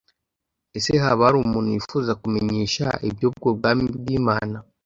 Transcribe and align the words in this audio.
Ese 0.77 0.91
haba 1.03 1.23
hari 1.27 1.37
umuntu 1.39 1.67
wifuza 1.75 2.11
kumenyesha 2.21 2.85
iby’ubwo 3.09 3.47
Bwami 3.57 3.83
bw’Imana? 3.99 4.57